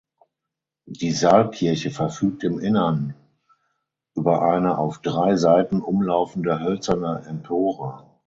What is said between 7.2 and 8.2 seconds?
Empore.